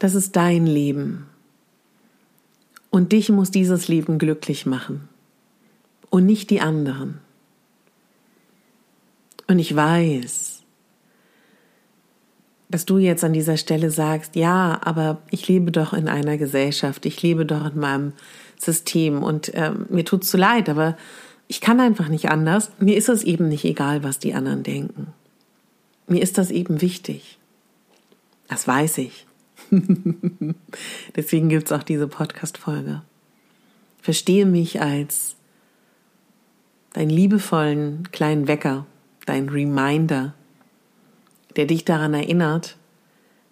[0.00, 1.26] Das ist dein Leben.
[2.88, 5.08] Und dich muss dieses Leben glücklich machen.
[6.08, 7.20] Und nicht die anderen.
[9.46, 10.62] Und ich weiß,
[12.70, 17.04] dass du jetzt an dieser Stelle sagst, ja, aber ich lebe doch in einer Gesellschaft,
[17.04, 18.12] ich lebe doch in meinem
[18.58, 20.96] System und äh, mir tut's zu leid, aber
[21.46, 22.70] ich kann einfach nicht anders.
[22.78, 25.08] Mir ist es eben nicht egal, was die anderen denken.
[26.06, 27.38] Mir ist das eben wichtig.
[28.48, 29.26] Das weiß ich.
[31.16, 33.02] Deswegen gibt es auch diese Podcast-Folge.
[34.00, 35.36] Verstehe mich als
[36.92, 38.86] deinen liebevollen kleinen Wecker,
[39.26, 40.34] dein Reminder,
[41.56, 42.76] der dich daran erinnert,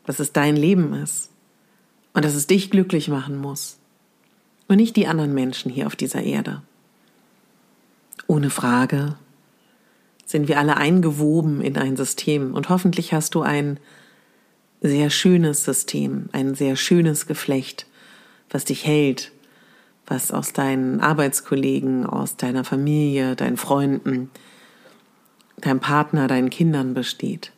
[0.06, 1.30] dass es dein Leben ist
[2.14, 3.78] und dass es dich glücklich machen muss
[4.66, 6.62] und nicht die anderen Menschen hier auf dieser Erde.
[8.26, 9.16] Ohne Frage
[10.24, 13.78] sind wir alle eingewoben in ein System und hoffentlich hast du ein
[14.80, 17.86] sehr schönes System, ein sehr schönes Geflecht,
[18.50, 19.32] was dich hält,
[20.06, 24.30] was aus deinen Arbeitskollegen, aus deiner Familie, deinen Freunden,
[25.58, 27.52] deinem Partner, deinen Kindern besteht.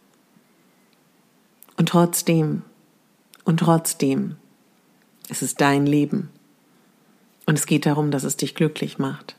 [1.77, 2.63] Und trotzdem,
[3.45, 4.37] und trotzdem,
[5.29, 6.31] es ist dein Leben.
[7.47, 9.37] Und es geht darum, dass es dich glücklich macht.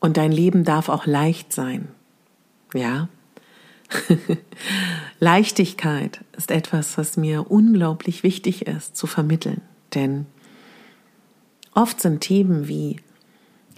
[0.00, 1.88] Und dein Leben darf auch leicht sein.
[2.74, 3.08] Ja?
[5.20, 9.62] Leichtigkeit ist etwas, was mir unglaublich wichtig ist zu vermitteln.
[9.94, 10.26] Denn
[11.74, 12.96] oft sind Themen wie,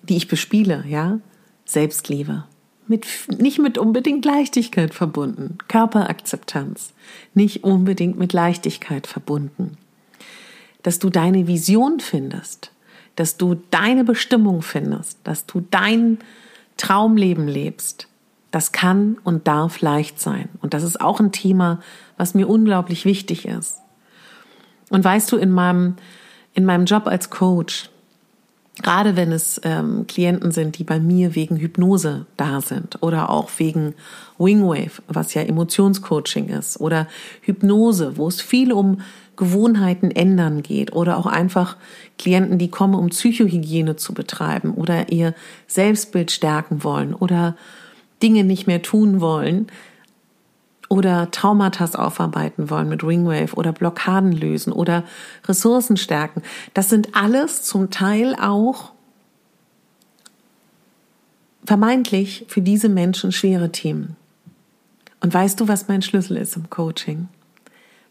[0.02, 1.20] die ich bespiele, ja,
[1.64, 2.44] Selbstliebe,
[2.86, 3.06] mit,
[3.38, 5.58] nicht mit unbedingt Leichtigkeit verbunden.
[5.68, 6.92] Körperakzeptanz,
[7.34, 9.78] nicht unbedingt mit Leichtigkeit verbunden.
[10.82, 12.72] Dass du deine Vision findest,
[13.16, 16.18] dass du deine Bestimmung findest, dass du dein
[16.76, 18.08] Traumleben lebst,
[18.52, 20.48] das kann und darf leicht sein.
[20.60, 21.80] Und das ist auch ein Thema,
[22.16, 23.78] was mir unglaublich wichtig ist.
[24.90, 25.96] Und weißt du, in meinem,
[26.52, 27.90] in meinem Job als Coach,
[28.82, 33.50] gerade wenn es ähm, Klienten sind, die bei mir wegen Hypnose da sind oder auch
[33.56, 33.94] wegen
[34.38, 37.08] Wingwave, was ja Emotionscoaching ist, oder
[37.40, 39.00] Hypnose, wo es viel um
[39.36, 41.76] Gewohnheiten ändern geht oder auch einfach
[42.18, 45.34] Klienten, die kommen, um Psychohygiene zu betreiben oder ihr
[45.66, 47.56] Selbstbild stärken wollen oder
[48.22, 49.66] Dinge nicht mehr tun wollen
[50.92, 55.04] oder Traumata aufarbeiten wollen mit Ringwave oder Blockaden lösen oder
[55.46, 56.42] Ressourcen stärken.
[56.74, 58.92] Das sind alles zum Teil auch
[61.64, 64.16] vermeintlich für diese Menschen schwere Themen.
[65.20, 67.28] Und weißt du, was mein Schlüssel ist im Coaching?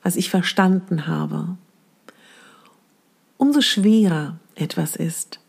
[0.02, 1.58] Was ich verstanden habe?
[3.38, 5.40] Umso schwerer etwas ist,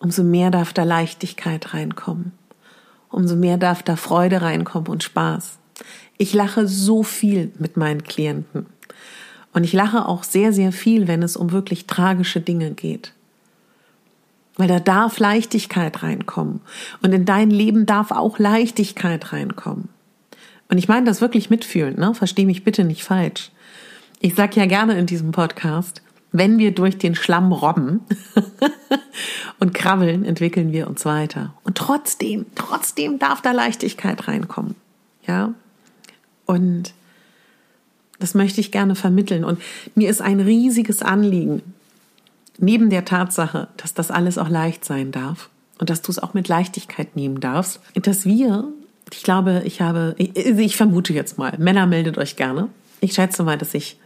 [0.00, 2.32] umso mehr darf da Leichtigkeit reinkommen
[3.10, 5.58] umso mehr darf da Freude reinkommen und Spaß.
[6.18, 8.66] Ich lache so viel mit meinen Klienten.
[9.52, 13.12] Und ich lache auch sehr, sehr viel, wenn es um wirklich tragische Dinge geht.
[14.56, 16.60] Weil da darf Leichtigkeit reinkommen.
[17.02, 19.88] Und in dein Leben darf auch Leichtigkeit reinkommen.
[20.68, 22.14] Und ich meine das wirklich mitfühlend, ne?
[22.14, 23.50] Versteh mich bitte nicht falsch.
[24.20, 26.02] Ich sag ja gerne in diesem Podcast,
[26.32, 28.00] wenn wir durch den Schlamm robben
[29.58, 31.54] und krabbeln, entwickeln wir uns weiter.
[31.64, 34.74] Und trotzdem, trotzdem darf da Leichtigkeit reinkommen.
[35.26, 35.54] Ja?
[36.46, 36.92] Und
[38.18, 39.44] das möchte ich gerne vermitteln.
[39.44, 39.60] Und
[39.94, 41.62] mir ist ein riesiges Anliegen,
[42.58, 45.48] neben der Tatsache, dass das alles auch leicht sein darf
[45.78, 48.68] und dass du es auch mit Leichtigkeit nehmen darfst, dass wir,
[49.12, 52.68] ich glaube, ich habe, ich, ich vermute jetzt mal, Männer meldet euch gerne.
[53.00, 53.98] Ich schätze mal, dass ich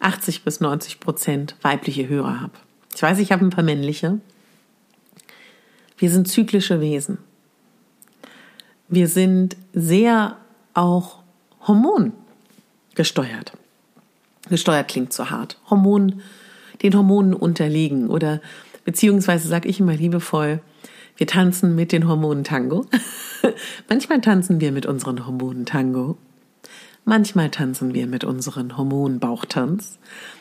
[0.00, 2.52] 80 bis 90 Prozent weibliche Hörer habe.
[2.94, 4.20] Ich weiß, ich habe ein paar männliche.
[5.96, 7.18] Wir sind zyklische Wesen.
[8.88, 10.36] Wir sind sehr
[10.74, 11.22] auch
[11.66, 13.52] hormongesteuert.
[14.48, 15.58] Gesteuert klingt zu hart.
[15.70, 16.20] Hormon,
[16.82, 18.40] den Hormonen unterlegen oder
[18.84, 20.60] beziehungsweise sage ich immer liebevoll,
[21.16, 22.86] wir tanzen mit den Hormonen Tango.
[23.88, 26.18] Manchmal tanzen wir mit unseren Hormonen Tango
[27.04, 29.98] Manchmal tanzen wir mit unseren Hormonen Bauchtanz.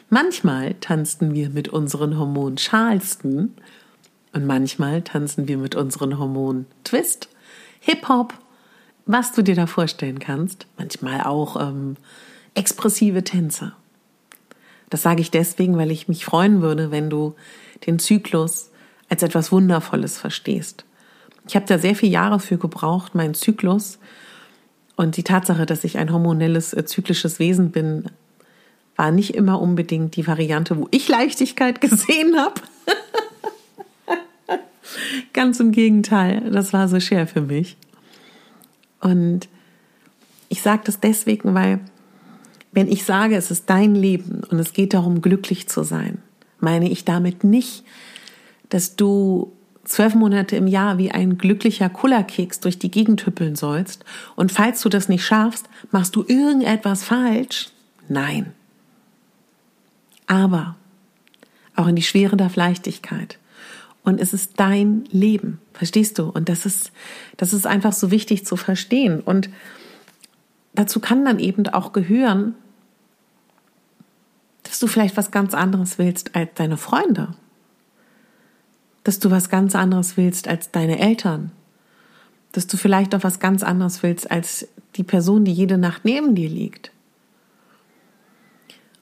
[0.10, 3.54] Manchmal tanzen wir mit unseren Hormonen Charleston.
[4.32, 7.30] Und manchmal tanzen wir mit unseren Hormonen Twist,
[7.82, 8.34] Hip-Hop,
[9.06, 10.66] was du dir da vorstellen kannst.
[10.78, 11.98] Manchmal auch ähm,
[12.56, 13.74] expressive Tänze.
[14.90, 17.36] Das sage ich deswegen, weil ich mich freuen würde, wenn du
[17.86, 18.72] den Zyklus
[19.10, 20.86] als etwas Wundervolles verstehst.
[21.48, 24.00] Ich habe da sehr viele Jahre für gebraucht, meinen Zyklus
[24.96, 28.06] und die Tatsache, dass ich ein hormonelles, äh, zyklisches Wesen bin,
[28.96, 32.62] war nicht immer unbedingt die Variante, wo ich Leichtigkeit gesehen habe.
[35.34, 37.78] Ganz im Gegenteil, das war so schwer für mich.
[39.02, 39.50] Und
[40.50, 41.80] ich sage das deswegen, weil
[42.72, 46.20] wenn ich sage, es ist dein Leben und es geht darum, glücklich zu sein,
[46.60, 47.84] meine ich damit nicht,
[48.70, 49.52] dass du
[49.84, 54.82] zwölf Monate im Jahr wie ein glücklicher Kullerkeks durch die Gegend hüppeln sollst und falls
[54.82, 57.70] du das nicht schaffst, machst du irgendetwas falsch.
[58.08, 58.54] Nein.
[60.28, 60.76] Aber
[61.76, 63.40] auch in die Schwere darf Leichtigkeit.
[64.04, 66.30] Und es ist dein Leben, verstehst du?
[66.30, 66.92] Und das ist,
[67.38, 69.22] das ist einfach so wichtig zu verstehen.
[69.22, 69.50] Und
[70.76, 72.56] dazu kann dann eben auch gehören,
[74.64, 77.36] dass du vielleicht was ganz anderes willst als deine Freunde.
[79.04, 81.52] Dass du was ganz anderes willst als deine Eltern.
[82.52, 86.36] Dass du vielleicht auch was ganz anderes willst als die Person, die jede Nacht neben
[86.36, 86.92] dir liegt.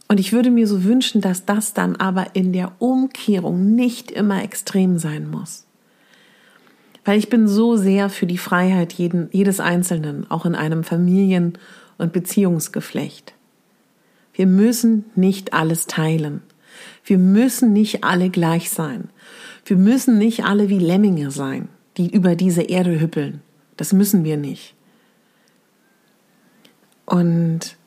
[0.08, 4.44] Und ich würde mir so wünschen, dass das dann aber in der Umkehrung nicht immer
[4.44, 5.66] extrem sein muss.
[7.06, 11.58] Weil ich bin so sehr für die Freiheit jeden, jedes Einzelnen, auch in einem Familien-
[11.98, 13.34] und Beziehungsgeflecht.
[14.34, 16.42] Wir müssen nicht alles teilen.
[17.06, 19.10] Wir müssen nicht alle gleich sein.
[19.66, 23.42] Wir müssen nicht alle wie Lemminge sein, die über diese Erde hüppeln.
[23.78, 24.76] Das müssen wir nicht.
[27.06, 27.78] Und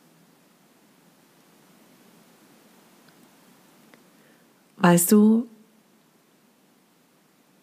[4.85, 5.49] Weißt du,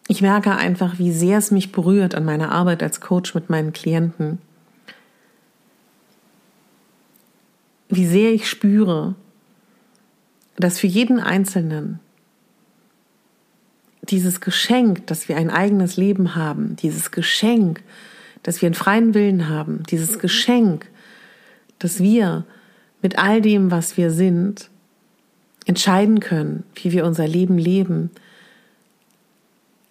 [0.08, 3.72] ich merke einfach, wie sehr es mich berührt an meiner Arbeit als Coach mit meinen
[3.72, 4.38] Klienten.
[7.88, 9.14] Wie sehr ich spüre,
[10.56, 12.00] dass für jeden Einzelnen
[14.02, 17.82] dieses Geschenk, dass wir ein eigenes Leben haben, dieses Geschenk,
[18.42, 20.88] dass wir einen freien Willen haben, dieses Geschenk,
[21.78, 22.44] dass wir
[23.00, 24.70] mit all dem, was wir sind,
[25.66, 28.10] entscheiden können, wie wir unser Leben leben,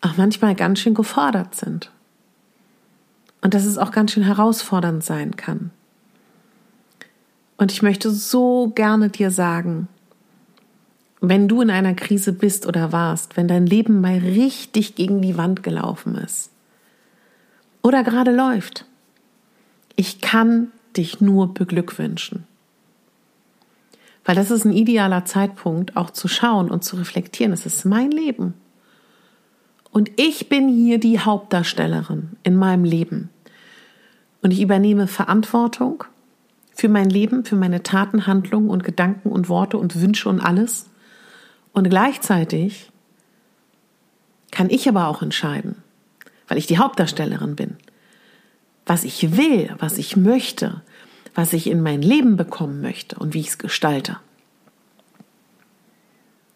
[0.01, 1.91] auch manchmal ganz schön gefordert sind.
[3.41, 5.71] Und dass es auch ganz schön herausfordernd sein kann.
[7.57, 9.87] Und ich möchte so gerne dir sagen,
[11.21, 15.37] wenn du in einer Krise bist oder warst, wenn dein Leben mal richtig gegen die
[15.37, 16.49] Wand gelaufen ist
[17.83, 18.85] oder gerade läuft,
[19.95, 22.45] ich kann dich nur beglückwünschen.
[24.25, 27.53] Weil das ist ein idealer Zeitpunkt, auch zu schauen und zu reflektieren.
[27.53, 28.53] Es ist mein Leben.
[29.91, 33.29] Und ich bin hier die Hauptdarstellerin in meinem Leben.
[34.41, 36.03] Und ich übernehme Verantwortung
[36.73, 40.90] für mein Leben, für meine Taten, Handlungen und Gedanken und Worte und Wünsche und alles.
[41.73, 42.91] Und gleichzeitig
[44.51, 45.81] kann ich aber auch entscheiden,
[46.47, 47.77] weil ich die Hauptdarstellerin bin,
[48.85, 50.81] was ich will, was ich möchte,
[51.33, 54.17] was ich in mein Leben bekommen möchte und wie ich es gestalte.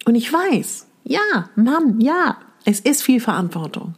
[0.06, 3.96] Und ich weiß, ja, Mann, ja, es ist viel Verantwortung.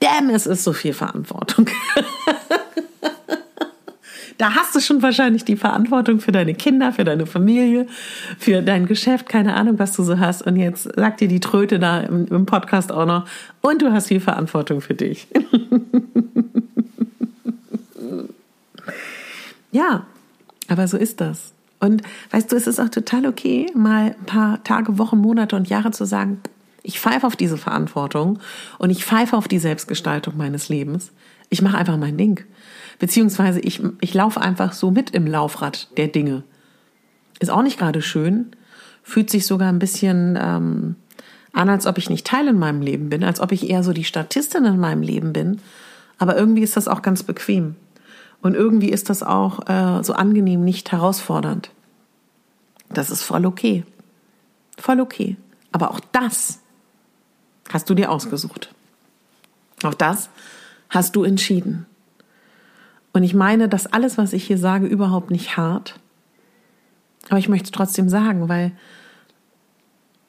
[0.00, 1.68] Damn, es ist so viel Verantwortung.
[4.38, 7.86] da hast du schon wahrscheinlich die Verantwortung für deine Kinder, für deine Familie,
[8.38, 10.42] für dein Geschäft, keine Ahnung, was du so hast.
[10.42, 13.26] Und jetzt sagt dir die Tröte da im, im Podcast auch noch,
[13.60, 15.28] und du hast viel Verantwortung für dich.
[19.72, 20.06] ja,
[20.68, 21.52] aber so ist das.
[21.80, 25.68] Und weißt du, es ist auch total okay, mal ein paar Tage, Wochen, Monate und
[25.68, 26.40] Jahre zu sagen,
[26.82, 28.38] ich pfeife auf diese Verantwortung
[28.78, 31.12] und ich pfeife auf die Selbstgestaltung meines Lebens.
[31.48, 32.44] Ich mache einfach mein Ding.
[32.98, 36.44] Beziehungsweise ich, ich laufe einfach so mit im Laufrad der Dinge.
[37.40, 38.52] Ist auch nicht gerade schön.
[39.02, 40.96] Fühlt sich sogar ein bisschen ähm,
[41.52, 43.92] an, als ob ich nicht Teil in meinem Leben bin, als ob ich eher so
[43.92, 45.60] die Statistin in meinem Leben bin.
[46.18, 47.76] Aber irgendwie ist das auch ganz bequem.
[48.40, 51.70] Und irgendwie ist das auch äh, so angenehm, nicht herausfordernd.
[52.90, 53.84] Das ist voll okay.
[54.78, 55.36] Voll okay.
[55.72, 56.60] Aber auch das
[57.70, 58.74] hast du dir ausgesucht.
[59.82, 60.28] Auch das
[60.90, 61.86] hast du entschieden.
[63.14, 65.98] Und ich meine, dass alles, was ich hier sage, überhaupt nicht hart.
[67.30, 68.72] Aber ich möchte es trotzdem sagen, weil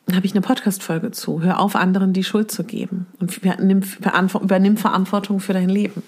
[0.05, 1.41] da habe ich eine Podcast-Folge zu.
[1.41, 6.03] Hör auf, anderen die Schuld zu geben und übernimm Verantwortung für dein Leben.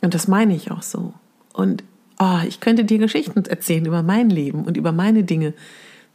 [0.00, 1.14] Und das meine ich auch so.
[1.52, 1.84] Und
[2.18, 5.54] oh, ich könnte dir Geschichten erzählen über mein Leben und über meine Dinge,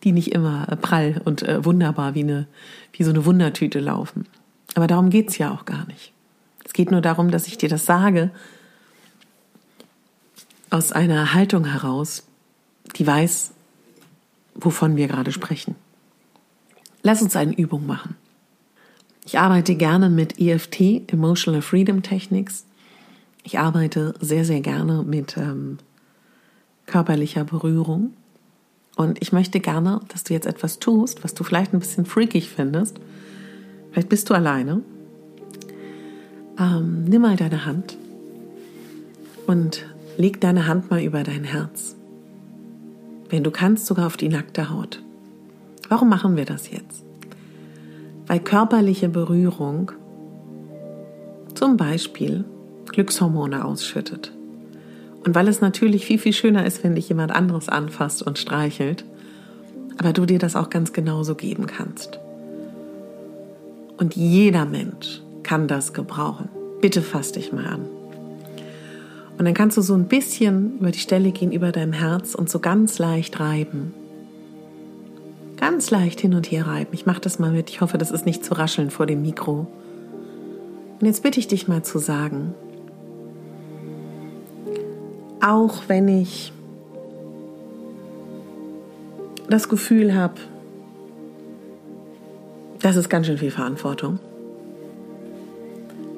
[0.03, 2.47] die nicht immer prall und äh, wunderbar wie, eine,
[2.91, 4.25] wie so eine Wundertüte laufen.
[4.75, 6.11] Aber darum geht es ja auch gar nicht.
[6.65, 8.31] Es geht nur darum, dass ich dir das sage
[10.69, 12.23] aus einer Haltung heraus,
[12.95, 13.51] die weiß,
[14.55, 15.75] wovon wir gerade sprechen.
[17.03, 18.15] Lass uns eine Übung machen.
[19.25, 22.65] Ich arbeite gerne mit EFT, Emotional Freedom Techniques.
[23.43, 25.77] Ich arbeite sehr, sehr gerne mit ähm,
[26.85, 28.13] körperlicher Berührung.
[28.95, 32.49] Und ich möchte gerne, dass du jetzt etwas tust, was du vielleicht ein bisschen freakig
[32.49, 32.99] findest.
[33.91, 34.81] Vielleicht bist du alleine.
[36.57, 37.97] Ähm, nimm mal deine Hand
[39.45, 39.85] und
[40.17, 41.95] leg deine Hand mal über dein Herz.
[43.29, 45.01] Wenn du kannst, sogar auf die nackte Haut.
[45.89, 47.03] Warum machen wir das jetzt?
[48.25, 49.91] Weil körperliche Berührung
[51.53, 52.43] zum Beispiel
[52.87, 54.31] Glückshormone ausschüttet.
[55.23, 59.05] Und weil es natürlich viel, viel schöner ist, wenn dich jemand anderes anfasst und streichelt,
[59.97, 62.19] aber du dir das auch ganz genauso geben kannst.
[63.97, 66.49] Und jeder Mensch kann das gebrauchen.
[66.81, 67.96] Bitte fass dich mal an.
[69.37, 72.49] Und dann kannst du so ein bisschen über die Stelle gehen, über deinem Herz und
[72.49, 73.93] so ganz leicht reiben.
[75.57, 76.89] Ganz leicht hin und her reiben.
[76.93, 77.69] Ich mache das mal mit.
[77.69, 79.67] Ich hoffe, das ist nicht zu rascheln vor dem Mikro.
[80.99, 82.55] Und jetzt bitte ich dich mal zu sagen,
[85.39, 86.51] auch wenn ich
[89.49, 90.35] das Gefühl habe,
[92.81, 94.19] das ist ganz schön viel Verantwortung,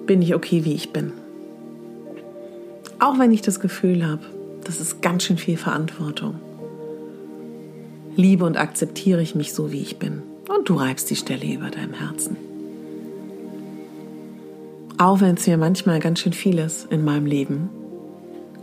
[0.06, 1.12] bin ich okay, wie ich bin.
[3.00, 4.22] Auch wenn ich das Gefühl habe,
[4.66, 6.36] das ist ganz schön viel Verantwortung.
[8.16, 10.22] Liebe und akzeptiere ich mich so, wie ich bin.
[10.50, 12.36] Und du reibst die Stelle über deinem Herzen.
[14.98, 17.70] Auch wenn es mir manchmal ganz schön viel ist in meinem Leben,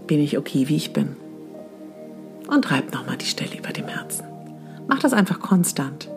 [0.06, 1.16] bin ich okay, wie ich bin.
[2.46, 4.24] Und reib nochmal die Stelle über dem Herzen.
[4.86, 6.10] Mach das einfach konstant.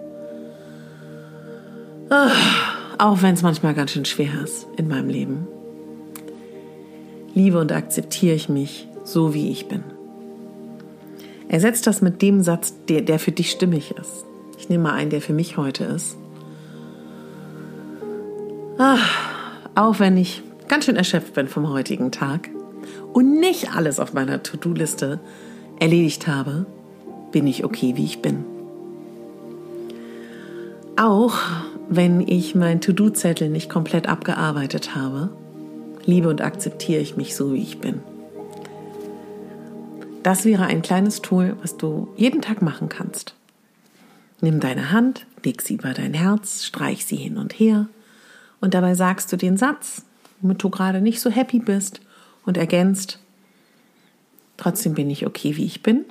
[2.09, 2.31] Ah,
[2.97, 5.47] auch wenn es manchmal ganz schön schwer ist in meinem Leben.
[7.33, 9.83] Liebe und akzeptiere ich mich so, wie ich bin.
[11.47, 14.25] Ersetzt das mit dem Satz, der, der für dich stimmig ist.
[14.57, 16.15] Ich nehme mal einen, der für mich heute ist.
[18.77, 19.09] Ach,
[19.75, 22.49] auch wenn ich ganz schön erschöpft bin vom heutigen Tag,
[23.13, 25.19] und nicht alles auf meiner To-Do-Liste
[25.79, 26.65] erledigt habe,
[27.31, 28.45] bin ich okay, wie ich bin.
[30.95, 31.37] Auch
[31.89, 35.29] wenn ich mein To-Do-Zettel nicht komplett abgearbeitet habe,
[36.09, 38.01] liebe und akzeptiere ich mich so, wie ich bin.
[40.23, 43.35] Das wäre ein kleines Tool, was du jeden Tag machen kannst.
[44.41, 47.87] Nimm deine Hand, leg sie über dein Herz, streich sie hin und her
[48.59, 50.03] und dabei sagst du den Satz,
[50.41, 52.01] womit du gerade nicht so happy bist
[52.45, 53.19] und ergänzt,
[54.57, 56.05] trotzdem bin ich okay, wie ich bin.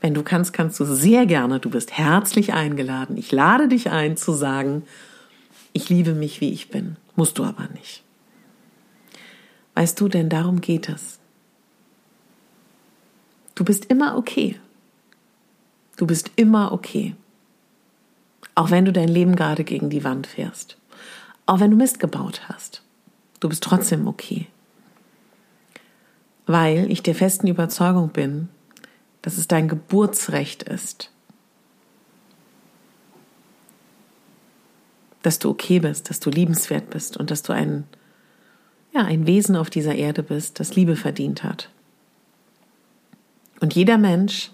[0.00, 3.16] Wenn du kannst, kannst du sehr gerne, du bist herzlich eingeladen.
[3.16, 4.82] Ich lade dich ein zu sagen,
[5.72, 6.96] ich liebe mich, wie ich bin.
[7.14, 8.02] Musst du aber nicht.
[9.74, 11.18] Weißt du, denn darum geht es.
[13.54, 14.58] Du bist immer okay.
[15.96, 17.14] Du bist immer okay.
[18.54, 20.76] Auch wenn du dein Leben gerade gegen die Wand fährst.
[21.46, 22.82] Auch wenn du Mist gebaut hast.
[23.40, 24.46] Du bist trotzdem okay
[26.46, 28.48] weil ich der festen Überzeugung bin,
[29.22, 31.10] dass es dein Geburtsrecht ist,
[35.22, 37.84] dass du okay bist, dass du liebenswert bist und dass du ein,
[38.92, 41.70] ja, ein Wesen auf dieser Erde bist, das Liebe verdient hat.
[43.60, 44.50] Und jeder Mensch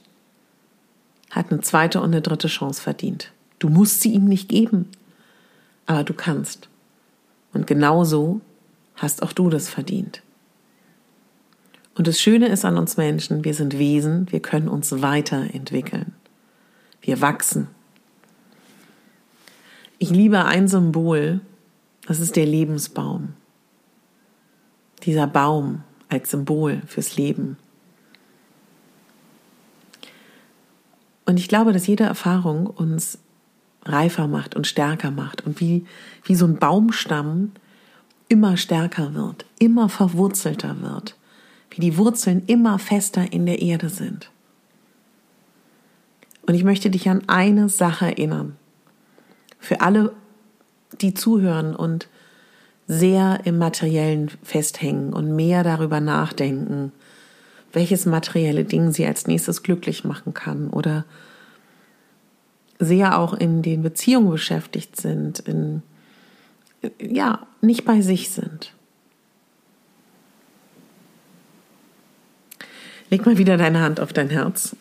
[1.30, 3.33] hat eine zweite und eine dritte Chance verdient.
[3.59, 4.88] Du musst sie ihm nicht geben,
[5.87, 6.68] aber du kannst.
[7.52, 8.40] Und genauso
[8.97, 10.23] hast auch du das verdient.
[11.97, 16.14] Und das Schöne ist an uns Menschen, wir sind Wesen, wir können uns weiterentwickeln.
[17.00, 17.66] Wir wachsen.
[19.99, 21.40] Ich liebe ein Symbol,
[22.07, 23.35] das ist der Lebensbaum.
[25.05, 27.57] Dieser Baum als Symbol fürs Leben.
[31.26, 33.19] Und ich glaube, dass jede Erfahrung uns
[33.85, 35.87] reifer macht und stärker macht und wie,
[36.25, 37.52] wie so ein Baumstamm
[38.28, 41.19] immer stärker wird, immer verwurzelter wird
[41.71, 44.31] wie die Wurzeln immer fester in der Erde sind.
[46.47, 48.57] Und ich möchte dich an eine Sache erinnern.
[49.59, 50.12] Für alle,
[51.00, 52.09] die zuhören und
[52.88, 56.90] sehr im Materiellen festhängen und mehr darüber nachdenken,
[57.73, 61.04] welches materielle Ding sie als nächstes glücklich machen kann oder
[62.78, 65.83] sehr auch in den Beziehungen beschäftigt sind, in,
[66.99, 68.73] ja, nicht bei sich sind.
[73.11, 74.76] Leg mal wieder deine Hand auf dein Herz.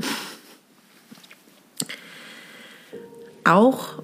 [3.43, 4.01] Auch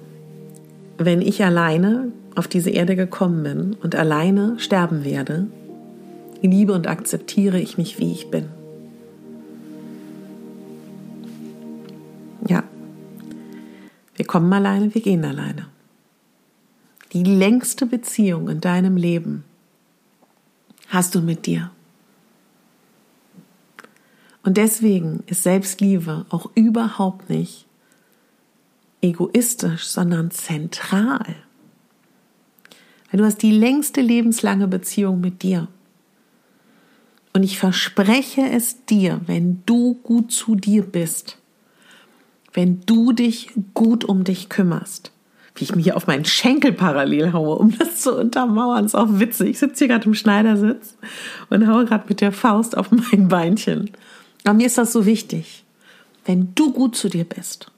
[0.98, 5.46] wenn ich alleine auf diese Erde gekommen bin und alleine sterben werde,
[6.42, 8.48] liebe und akzeptiere ich mich, wie ich bin.
[12.46, 12.64] Ja,
[14.34, 15.68] kommen alleine, wir gehen alleine.
[17.12, 19.44] Die längste Beziehung in deinem Leben
[20.88, 21.70] hast du mit dir.
[24.42, 27.66] Und deswegen ist Selbstliebe auch überhaupt nicht
[29.02, 31.36] egoistisch, sondern zentral.
[33.14, 35.68] Weil du hast die längste lebenslange Beziehung mit dir.
[37.32, 41.38] Und ich verspreche es dir, wenn du gut zu dir bist,
[42.54, 45.12] wenn du dich gut um dich kümmerst,
[45.54, 49.20] wie ich mir hier auf meinen Schenkel parallel haue, um das zu untermauern, ist auch
[49.20, 49.50] witzig.
[49.50, 50.96] Ich sitze hier gerade im Schneidersitz
[51.50, 53.92] und haue gerade mit der Faust auf mein Beinchen.
[54.42, 55.62] Aber mir ist das so wichtig.
[56.24, 57.70] Wenn du gut zu dir bist,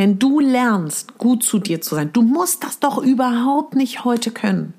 [0.00, 4.30] wenn du lernst, gut zu dir zu sein, du musst das doch überhaupt nicht heute
[4.30, 4.72] können.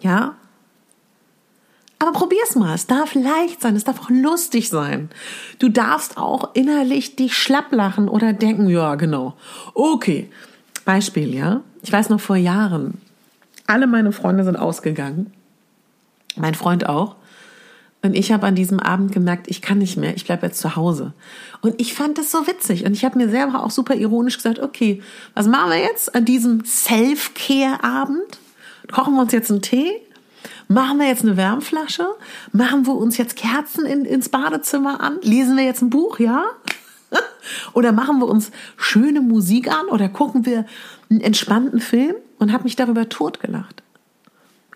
[0.00, 0.34] Ja?
[2.00, 2.74] Aber probier's mal.
[2.74, 3.76] Es darf leicht sein.
[3.76, 5.10] Es darf auch lustig sein.
[5.60, 9.36] Du darfst auch innerlich dich schlapp lachen oder denken, ja, genau.
[9.74, 10.28] Okay.
[10.84, 11.60] Beispiel, ja.
[11.82, 13.00] Ich weiß noch vor Jahren.
[13.68, 15.32] Alle meine Freunde sind ausgegangen.
[16.34, 17.14] Mein Freund auch.
[18.06, 20.76] Und ich habe an diesem Abend gemerkt, ich kann nicht mehr, ich bleibe jetzt zu
[20.76, 21.12] Hause.
[21.60, 22.84] Und ich fand das so witzig.
[22.84, 25.02] Und ich habe mir selber auch super ironisch gesagt, okay,
[25.34, 28.38] was machen wir jetzt an diesem Self-Care-Abend?
[28.92, 29.90] Kochen wir uns jetzt einen Tee?
[30.68, 32.06] Machen wir jetzt eine Wärmflasche?
[32.52, 35.18] Machen wir uns jetzt Kerzen in, ins Badezimmer an?
[35.22, 36.44] Lesen wir jetzt ein Buch, ja?
[37.72, 39.86] oder machen wir uns schöne Musik an?
[39.86, 40.64] Oder gucken wir
[41.10, 42.14] einen entspannten Film?
[42.38, 43.82] Und habe mich darüber totgelacht.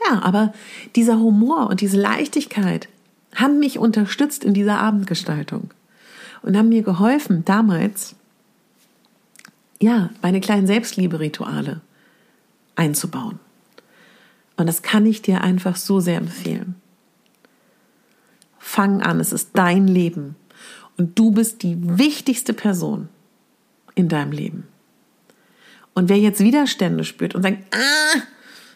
[0.07, 0.55] Ja, aber
[0.97, 2.89] dieser Humor und diese Leichtigkeit,
[3.35, 5.71] haben mich unterstützt in dieser Abendgestaltung
[6.43, 8.17] und haben mir geholfen, damals,
[9.81, 11.81] ja, meine kleinen Selbstliebe-Rituale
[12.77, 13.39] einzubauen.
[14.57, 16.75] Und das kann ich dir einfach so sehr empfehlen.
[18.59, 20.37] Fang an, es ist dein Leben
[20.97, 23.09] und du bist die wichtigste Person
[23.95, 24.69] in deinem Leben.
[25.95, 28.21] Und wer jetzt Widerstände spürt und sagt, ah,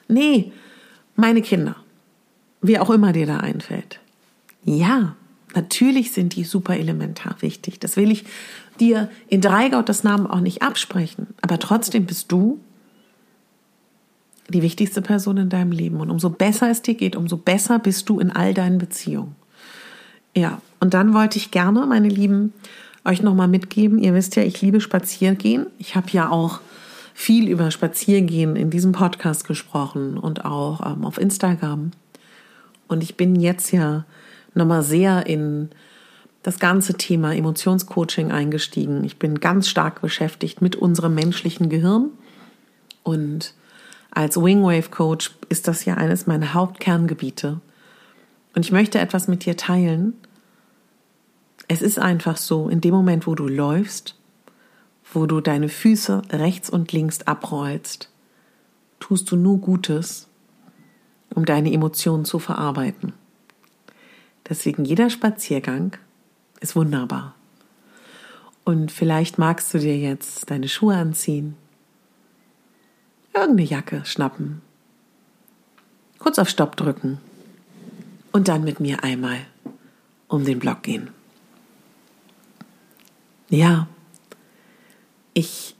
[0.08, 0.52] nee,
[1.16, 1.76] meine Kinder,
[2.60, 4.00] wie auch immer dir da einfällt,
[4.64, 5.16] ja,
[5.54, 7.78] natürlich sind die super elementar wichtig.
[7.80, 8.24] Das will ich
[8.80, 11.28] dir in drei Gottes Namen auch nicht absprechen.
[11.42, 12.60] Aber trotzdem bist du
[14.48, 16.00] die wichtigste Person in deinem Leben.
[16.00, 19.36] Und umso besser es dir geht, umso besser bist du in all deinen Beziehungen.
[20.36, 22.52] Ja, und dann wollte ich gerne, meine Lieben,
[23.04, 23.98] euch nochmal mitgeben.
[23.98, 25.66] Ihr wisst ja, ich liebe Spaziergehen.
[25.78, 26.60] Ich habe ja auch
[27.14, 31.92] viel über Spaziergehen in diesem Podcast gesprochen und auch ähm, auf Instagram.
[32.88, 34.04] Und ich bin jetzt ja
[34.54, 35.70] nochmal sehr in
[36.42, 39.02] das ganze Thema Emotionscoaching eingestiegen.
[39.04, 42.10] Ich bin ganz stark beschäftigt mit unserem menschlichen Gehirn
[43.02, 43.54] und
[44.10, 47.60] als Wingwave Coach ist das ja eines meiner Hauptkerngebiete.
[48.54, 50.14] Und ich möchte etwas mit dir teilen.
[51.66, 54.16] Es ist einfach so, in dem Moment, wo du läufst,
[55.12, 58.10] wo du deine Füße rechts und links abrollst,
[59.00, 60.28] tust du nur Gutes,
[61.34, 63.14] um deine Emotionen zu verarbeiten.
[64.48, 65.96] Deswegen jeder Spaziergang
[66.60, 67.34] ist wunderbar.
[68.64, 71.56] Und vielleicht magst du dir jetzt deine Schuhe anziehen,
[73.34, 74.62] irgendeine Jacke schnappen,
[76.18, 77.18] kurz auf Stopp drücken
[78.32, 79.38] und dann mit mir einmal
[80.28, 81.10] um den Block gehen.
[83.50, 83.86] Ja,
[85.34, 85.76] ich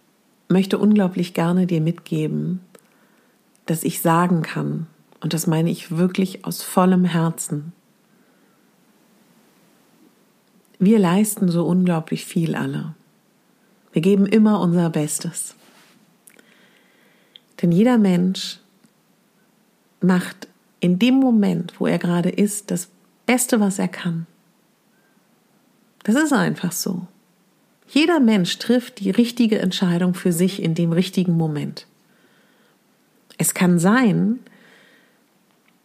[0.48, 2.61] möchte unglaublich gerne dir mitgeben,
[3.66, 4.87] dass ich sagen kann,
[5.20, 7.72] und das meine ich wirklich aus vollem Herzen,
[10.85, 12.94] wir leisten so unglaublich viel alle.
[13.92, 15.55] Wir geben immer unser Bestes.
[17.62, 18.59] Denn jeder Mensch
[20.01, 20.49] macht
[20.81, 22.90] in dem Moment, wo er gerade ist, das
[23.27, 24.27] Beste, was er kann.
[26.03, 27.07] Das ist einfach so.
[27.88, 31.87] Jeder Mensch trifft die richtige Entscheidung für sich in dem richtigen Moment.
[33.38, 34.40] Es kann sein,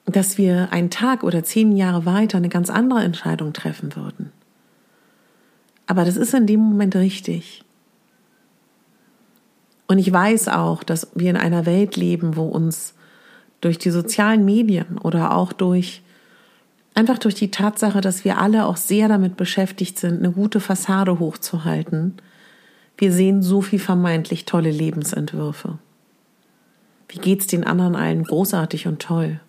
[0.05, 4.31] dass wir einen Tag oder zehn Jahre weiter eine ganz andere Entscheidung treffen würden.
[5.89, 7.63] Aber das ist in dem Moment richtig.
[9.88, 12.93] Und ich weiß auch, dass wir in einer Welt leben, wo uns
[13.60, 16.04] durch die sozialen Medien oder auch durch
[16.93, 21.17] einfach durch die Tatsache, dass wir alle auch sehr damit beschäftigt sind, eine gute Fassade
[21.17, 22.17] hochzuhalten,
[22.95, 25.80] wir sehen so viel vermeintlich tolle Lebensentwürfe.
[27.08, 29.39] Wie geht's den anderen allen großartig und toll?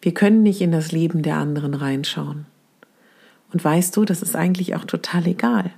[0.00, 2.46] Wir können nicht in das Leben der anderen reinschauen.
[3.52, 5.70] Und weißt du, das ist eigentlich auch total egal,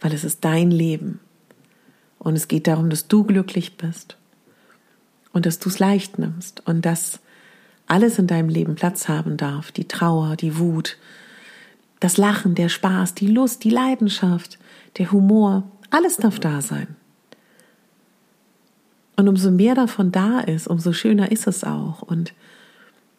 [0.00, 1.20] weil es ist dein Leben.
[2.18, 4.16] Und es geht darum, dass du glücklich bist
[5.32, 7.20] und dass du es leicht nimmst und dass
[7.86, 9.70] alles in deinem Leben Platz haben darf.
[9.70, 10.96] Die Trauer, die Wut,
[12.00, 14.58] das Lachen, der Spaß, die Lust, die Leidenschaft,
[14.98, 15.64] der Humor.
[15.90, 16.96] Alles darf da sein.
[19.16, 22.02] Und umso mehr davon da ist, umso schöner ist es auch.
[22.02, 22.34] Und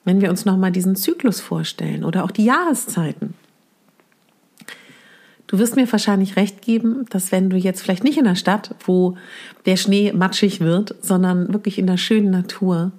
[0.05, 3.33] wenn wir uns nochmal diesen Zyklus vorstellen oder auch die Jahreszeiten.
[5.47, 8.75] Du wirst mir wahrscheinlich recht geben, dass wenn du jetzt vielleicht nicht in der Stadt,
[8.85, 9.17] wo
[9.65, 12.91] der Schnee matschig wird, sondern wirklich in der schönen Natur,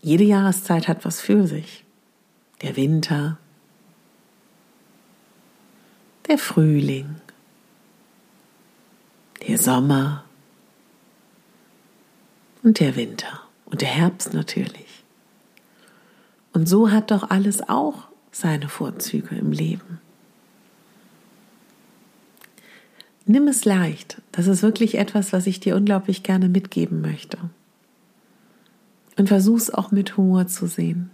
[0.00, 1.84] jede Jahreszeit hat was für sich.
[2.60, 3.38] Der Winter,
[6.26, 7.16] der Frühling,
[9.46, 10.24] der Sommer
[12.64, 15.04] und der Winter und der Herbst natürlich.
[16.52, 20.01] Und so hat doch alles auch seine Vorzüge im Leben.
[23.26, 24.20] Nimm es leicht.
[24.32, 27.38] Das ist wirklich etwas, was ich dir unglaublich gerne mitgeben möchte.
[29.16, 31.10] Und versuch es auch mit Humor zu sehen.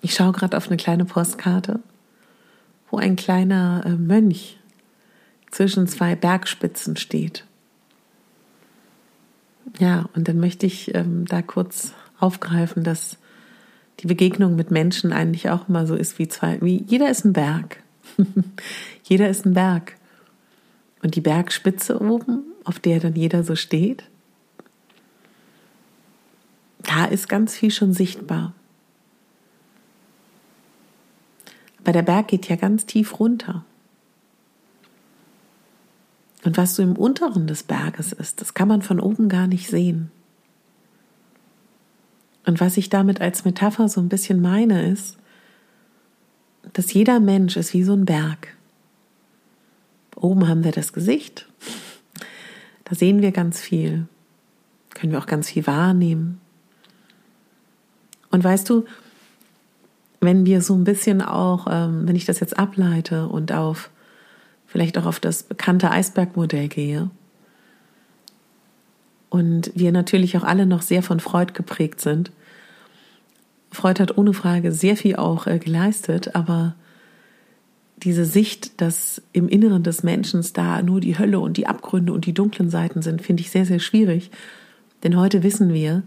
[0.00, 1.80] Ich schaue gerade auf eine kleine Postkarte,
[2.90, 4.58] wo ein kleiner äh, Mönch
[5.50, 7.46] zwischen zwei Bergspitzen steht.
[9.78, 13.18] Ja, und dann möchte ich ähm, da kurz aufgreifen, dass
[14.00, 17.32] die Begegnung mit Menschen eigentlich auch immer so ist wie zwei, wie jeder ist ein
[17.32, 17.83] Berg.
[19.04, 19.96] jeder ist ein Berg.
[21.02, 24.04] Und die Bergspitze oben, auf der dann jeder so steht,
[26.82, 28.54] da ist ganz viel schon sichtbar.
[31.80, 33.64] Aber der Berg geht ja ganz tief runter.
[36.44, 39.68] Und was so im Unteren des Berges ist, das kann man von oben gar nicht
[39.68, 40.10] sehen.
[42.46, 45.16] Und was ich damit als Metapher so ein bisschen meine, ist,
[46.72, 48.56] dass jeder Mensch ist wie so ein Berg.
[50.16, 51.48] Oben haben wir das Gesicht.
[52.84, 54.06] Da sehen wir ganz viel.
[54.94, 56.40] Können wir auch ganz viel wahrnehmen.
[58.30, 58.84] Und weißt du,
[60.20, 63.90] wenn wir so ein bisschen auch, ähm, wenn ich das jetzt ableite und auf
[64.66, 67.10] vielleicht auch auf das bekannte Eisbergmodell gehe
[69.28, 72.32] und wir natürlich auch alle noch sehr von Freud geprägt sind.
[73.74, 76.74] Freud hat ohne Frage sehr viel auch äh, geleistet, aber
[77.96, 82.26] diese Sicht, dass im Inneren des Menschen da nur die Hölle und die Abgründe und
[82.26, 84.30] die dunklen Seiten sind, finde ich sehr, sehr schwierig.
[85.02, 86.02] Denn heute wissen wir,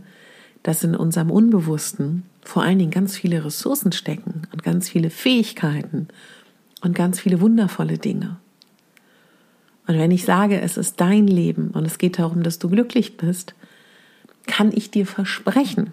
[0.63, 6.07] dass in unserem Unbewussten vor allen Dingen ganz viele Ressourcen stecken und ganz viele Fähigkeiten
[6.81, 8.37] und ganz viele wundervolle Dinge.
[9.87, 13.17] Und wenn ich sage, es ist dein Leben und es geht darum, dass du glücklich
[13.17, 13.55] bist,
[14.45, 15.91] kann ich dir versprechen,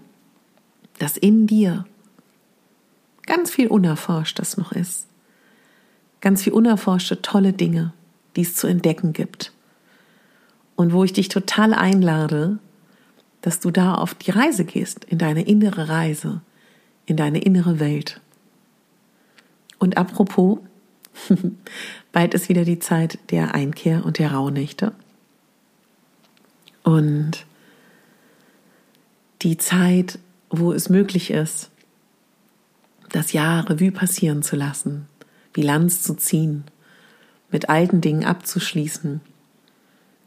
[0.98, 1.84] dass in dir
[3.26, 5.06] ganz viel Unerforschtes noch ist.
[6.20, 7.92] Ganz viel unerforschte tolle Dinge,
[8.36, 9.52] die es zu entdecken gibt.
[10.76, 12.58] Und wo ich dich total einlade,
[13.42, 16.40] dass du da auf die Reise gehst, in deine innere Reise,
[17.06, 18.20] in deine innere Welt.
[19.78, 20.58] Und apropos,
[22.12, 24.92] Bald ist wieder die Zeit der Einkehr und der Rauhnächte.
[26.82, 27.46] Und
[29.42, 30.18] die Zeit,
[30.58, 31.70] wo es möglich ist,
[33.10, 35.06] das Jahr Revue passieren zu lassen,
[35.52, 36.64] Bilanz zu ziehen,
[37.50, 39.20] mit alten Dingen abzuschließen,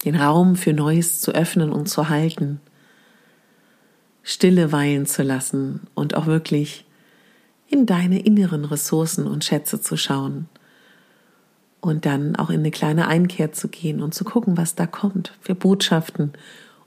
[0.06, 2.62] den Raum für Neues zu öffnen und zu halten,
[4.24, 6.86] Stille weilen zu lassen und auch wirklich
[7.70, 10.48] in deine inneren Ressourcen und Schätze zu schauen
[11.82, 15.34] und dann auch in eine kleine Einkehr zu gehen und zu gucken, was da kommt
[15.42, 16.34] für Botschaften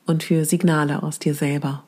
[0.06, 1.84] und für Signale aus dir selber.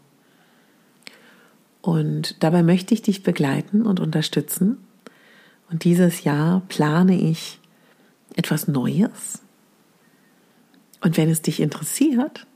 [1.83, 4.79] Und dabei möchte ich dich begleiten und unterstützen.
[5.71, 7.61] Und dieses Jahr plane ich
[8.35, 9.43] etwas Neues.
[11.01, 12.47] Und wenn es dich interessiert,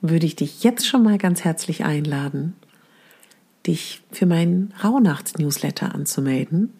[0.00, 2.54] würde ich dich jetzt schon mal ganz herzlich einladen,
[3.66, 6.72] dich für meinen Rauhnachts-Newsletter anzumelden,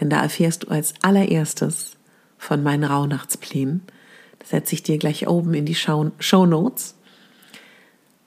[0.00, 1.96] denn da erfährst du als allererstes,
[2.38, 3.82] von meinen Rauhnachtsplänen.
[4.38, 6.12] Das setze ich dir gleich oben in die Show,
[6.46, 6.96] Notes.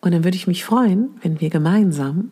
[0.01, 2.31] Und dann würde ich mich freuen, wenn wir gemeinsam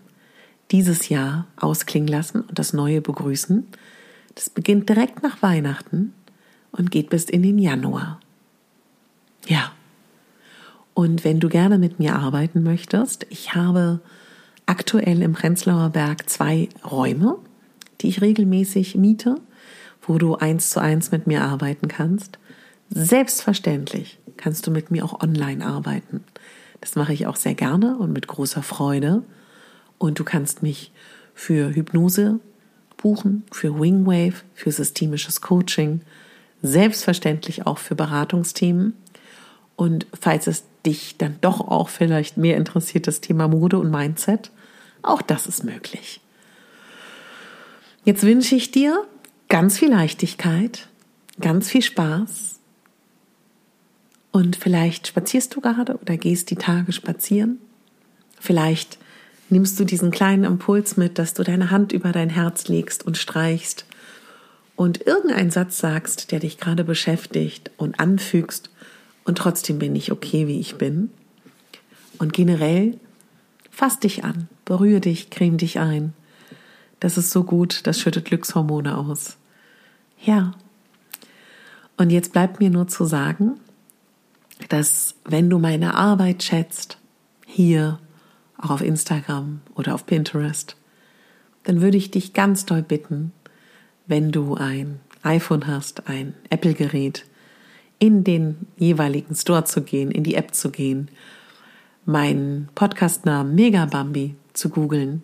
[0.72, 3.68] dieses Jahr ausklingen lassen und das Neue begrüßen.
[4.36, 6.14] Das beginnt direkt nach Weihnachten
[6.72, 8.20] und geht bis in den Januar.
[9.48, 9.72] Ja.
[10.94, 14.00] Und wenn du gerne mit mir arbeiten möchtest, ich habe
[14.66, 17.38] aktuell im Prenzlauer Berg zwei Räume,
[18.02, 19.38] die ich regelmäßig miete
[20.08, 22.40] wo du eins zu eins mit mir arbeiten kannst.
[22.90, 26.24] Selbstverständlich kannst du mit mir auch online arbeiten.
[26.80, 29.24] Das mache ich auch sehr gerne und mit großer Freude.
[29.98, 30.92] Und du kannst mich
[31.34, 32.40] für Hypnose
[32.98, 36.02] buchen, für Wingwave, für systemisches Coaching,
[36.62, 38.94] selbstverständlich auch für Beratungsthemen.
[39.76, 44.52] Und falls es dich dann doch auch vielleicht mehr interessiert, das Thema Mode und Mindset,
[45.04, 46.22] auch das ist möglich.
[48.04, 49.06] Jetzt wünsche ich dir
[49.50, 50.88] ganz viel Leichtigkeit,
[51.40, 52.60] ganz viel Spaß
[54.32, 57.60] und vielleicht spazierst du gerade oder gehst die Tage spazieren.
[58.40, 58.97] Vielleicht
[59.50, 63.18] nimmst du diesen kleinen Impuls mit, dass du deine Hand über dein Herz legst und
[63.18, 63.86] streichst
[64.76, 68.70] und irgendeinen Satz sagst, der dich gerade beschäftigt und anfügst
[69.26, 71.10] und trotzdem bin ich okay, wie ich bin.
[72.18, 72.98] Und generell
[73.70, 76.14] fass dich an, berühre dich, creme dich ein.
[77.00, 79.38] Das ist so gut, das schüttet Glückshormone aus.
[80.24, 80.54] Ja.
[81.98, 83.60] Und jetzt bleibt mir nur zu sagen,
[84.70, 86.98] dass wenn du meine Arbeit schätzt,
[87.46, 88.00] hier,
[88.58, 90.76] auch auf Instagram oder auf Pinterest,
[91.64, 93.32] dann würde ich dich ganz doll bitten,
[94.06, 97.26] wenn du ein iPhone hast, ein Apple-Gerät,
[98.00, 101.10] in den jeweiligen Store zu gehen, in die App zu gehen,
[102.06, 105.24] meinen Podcastnamen Megabambi zu googeln,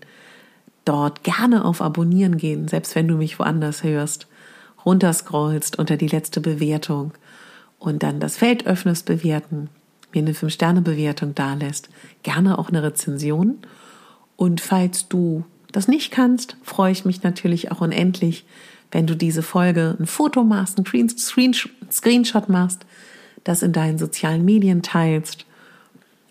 [0.86, 4.28] dort gerne auf Abonnieren gehen, selbst wenn du mich woanders hörst,
[4.86, 7.14] runterscrollst unter die letzte Bewertung
[7.80, 9.70] und dann das Feld öffnest, bewerten,
[10.14, 11.90] mir eine 5-Sterne-Bewertung dalässt,
[12.24, 13.60] gerne auch eine Rezension.
[14.36, 18.46] Und falls du das nicht kannst, freue ich mich natürlich auch unendlich,
[18.92, 20.86] wenn du diese Folge ein Foto machst, ein
[21.92, 22.86] Screenshot machst,
[23.44, 25.46] das in deinen sozialen Medien teilst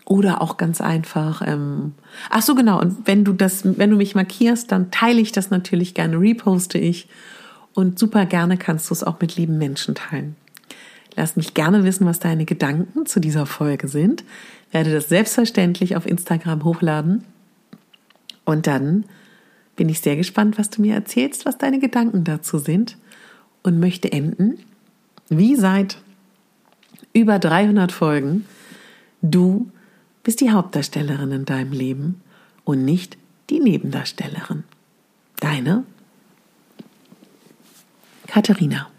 [0.05, 1.42] oder auch ganz einfach.
[1.45, 1.95] Ähm,
[2.31, 2.81] ach so genau.
[2.81, 6.79] Und wenn du das, wenn du mich markierst, dann teile ich das natürlich gerne, reposte
[6.79, 7.09] ich
[7.75, 10.37] und super gerne kannst du es auch mit lieben Menschen teilen.
[11.14, 14.25] Lass mich gerne wissen, was deine Gedanken zu dieser Folge sind.
[14.70, 17.25] Werde das selbstverständlich auf Instagram hochladen.
[18.44, 19.05] Und dann
[19.77, 22.96] bin ich sehr gespannt, was du mir erzählst, was deine Gedanken dazu sind.
[23.62, 24.59] Und möchte enden,
[25.29, 25.98] wie seit
[27.12, 28.44] über 300 Folgen,
[29.20, 29.70] du
[30.25, 32.22] bist die Hauptdarstellerin in deinem Leben
[32.64, 33.16] und nicht
[33.51, 34.64] die Nebendarstellerin.
[35.37, 35.85] Deine
[38.27, 38.91] Katharina.